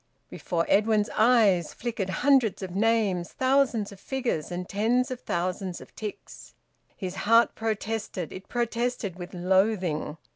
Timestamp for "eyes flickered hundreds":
1.15-2.63